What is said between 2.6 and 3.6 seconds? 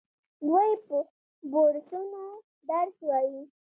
درس وايي.